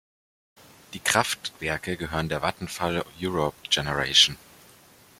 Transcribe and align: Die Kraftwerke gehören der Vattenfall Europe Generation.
Die 0.95 0.99
Kraftwerke 0.99 1.95
gehören 1.95 2.27
der 2.27 2.41
Vattenfall 2.41 3.05
Europe 3.21 3.55
Generation. 3.69 4.35